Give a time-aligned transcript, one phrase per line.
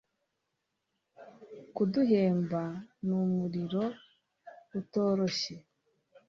[1.75, 2.61] kuduhemba
[3.05, 3.83] numuriro
[4.79, 5.55] utyoroye